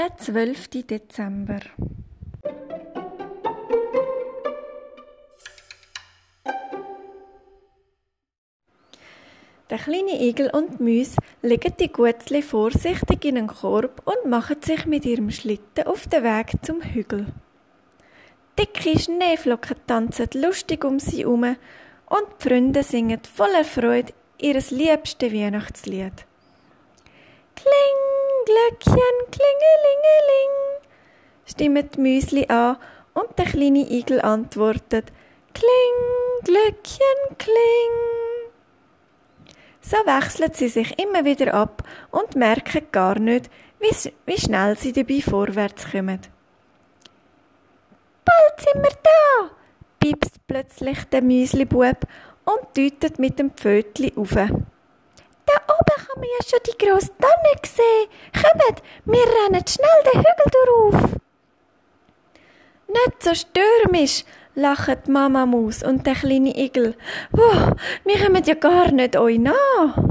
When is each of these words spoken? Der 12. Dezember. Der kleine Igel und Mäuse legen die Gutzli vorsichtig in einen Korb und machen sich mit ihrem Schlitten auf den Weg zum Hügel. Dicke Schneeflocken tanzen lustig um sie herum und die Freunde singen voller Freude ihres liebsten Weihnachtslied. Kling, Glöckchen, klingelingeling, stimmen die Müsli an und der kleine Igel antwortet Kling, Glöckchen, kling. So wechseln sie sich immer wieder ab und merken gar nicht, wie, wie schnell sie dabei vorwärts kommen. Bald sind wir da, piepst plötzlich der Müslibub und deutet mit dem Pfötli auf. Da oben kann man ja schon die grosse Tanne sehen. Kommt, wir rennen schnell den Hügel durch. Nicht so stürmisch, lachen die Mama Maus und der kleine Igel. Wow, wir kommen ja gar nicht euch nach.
Der 0.00 0.16
12. 0.16 0.86
Dezember. 0.86 1.60
Der 9.68 9.76
kleine 9.76 10.22
Igel 10.22 10.48
und 10.54 10.80
Mäuse 10.80 11.16
legen 11.42 11.74
die 11.78 11.92
Gutzli 11.92 12.40
vorsichtig 12.40 13.26
in 13.26 13.36
einen 13.36 13.48
Korb 13.48 14.00
und 14.06 14.30
machen 14.30 14.62
sich 14.62 14.86
mit 14.86 15.04
ihrem 15.04 15.30
Schlitten 15.30 15.86
auf 15.86 16.06
den 16.06 16.24
Weg 16.24 16.52
zum 16.62 16.80
Hügel. 16.80 17.26
Dicke 18.58 18.98
Schneeflocken 18.98 19.76
tanzen 19.86 20.30
lustig 20.32 20.82
um 20.82 20.98
sie 20.98 21.24
herum 21.24 21.44
und 21.44 22.26
die 22.38 22.48
Freunde 22.48 22.82
singen 22.84 23.20
voller 23.22 23.64
Freude 23.64 24.14
ihres 24.38 24.70
liebsten 24.70 25.30
Weihnachtslied. 25.30 26.24
Kling, 27.54 27.99
Glöckchen, 28.70 29.16
klingelingeling, 29.32 30.52
stimmen 31.44 31.90
die 31.90 32.00
Müsli 32.00 32.46
an 32.46 32.76
und 33.14 33.36
der 33.36 33.46
kleine 33.46 33.90
Igel 33.90 34.20
antwortet 34.20 35.06
Kling, 35.52 36.44
Glöckchen, 36.44 37.36
kling. 37.36 37.94
So 39.80 39.96
wechseln 39.96 40.52
sie 40.54 40.68
sich 40.68 40.96
immer 41.00 41.24
wieder 41.24 41.52
ab 41.52 41.82
und 42.12 42.36
merken 42.36 42.86
gar 42.92 43.18
nicht, 43.18 43.50
wie, 43.80 44.12
wie 44.26 44.40
schnell 44.40 44.78
sie 44.78 44.92
dabei 44.92 45.20
vorwärts 45.20 45.90
kommen. 45.90 46.20
Bald 48.24 48.60
sind 48.60 48.82
wir 48.84 48.96
da, 49.02 49.50
piepst 49.98 50.46
plötzlich 50.46 51.04
der 51.06 51.22
Müslibub 51.22 52.06
und 52.44 52.76
deutet 52.76 53.18
mit 53.18 53.40
dem 53.40 53.50
Pfötli 53.50 54.12
auf. 54.14 54.36
Da 55.50 55.56
oben 55.66 55.96
kann 56.06 56.20
man 56.20 56.28
ja 56.38 56.46
schon 56.48 56.60
die 56.66 56.78
grosse 56.78 57.10
Tanne 57.18 57.60
sehen. 57.64 58.08
Kommt, 58.52 58.82
wir 59.04 59.20
rennen 59.20 59.64
schnell 59.66 60.12
den 60.12 60.20
Hügel 60.20 60.50
durch. 60.52 61.20
Nicht 62.88 63.22
so 63.22 63.34
stürmisch, 63.34 64.24
lachen 64.54 64.96
die 65.06 65.10
Mama 65.10 65.46
Maus 65.46 65.82
und 65.82 66.06
der 66.06 66.14
kleine 66.14 66.56
Igel. 66.56 66.96
Wow, 67.30 67.74
wir 68.04 68.24
kommen 68.24 68.42
ja 68.44 68.54
gar 68.54 68.90
nicht 68.90 69.16
euch 69.16 69.38
nach. 69.38 70.09